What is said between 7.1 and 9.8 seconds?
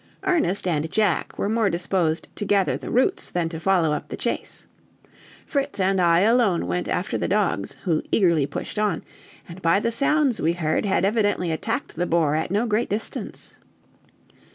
the dogs, who eagerly pushed on, and by